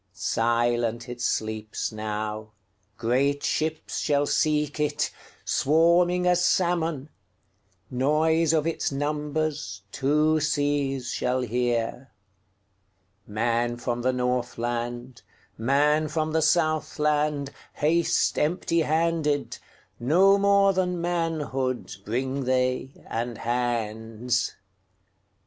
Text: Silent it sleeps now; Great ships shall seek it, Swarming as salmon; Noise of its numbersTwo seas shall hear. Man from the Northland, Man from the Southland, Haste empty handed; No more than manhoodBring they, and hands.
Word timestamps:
Silent 0.13 1.07
it 1.07 1.21
sleeps 1.21 1.91
now; 1.91 2.53
Great 2.97 3.43
ships 3.43 3.99
shall 3.99 4.25
seek 4.25 4.79
it, 4.79 5.11
Swarming 5.45 6.25
as 6.25 6.43
salmon; 6.43 7.07
Noise 7.91 8.51
of 8.53 8.65
its 8.65 8.89
numbersTwo 8.89 10.41
seas 10.41 11.11
shall 11.11 11.41
hear. 11.41 12.09
Man 13.27 13.77
from 13.77 14.01
the 14.01 14.11
Northland, 14.11 15.21
Man 15.55 16.07
from 16.07 16.31
the 16.31 16.41
Southland, 16.41 17.51
Haste 17.73 18.39
empty 18.39 18.79
handed; 18.81 19.59
No 19.99 20.39
more 20.39 20.73
than 20.73 20.95
manhoodBring 20.99 22.45
they, 22.45 22.91
and 23.07 23.37
hands. 23.37 24.55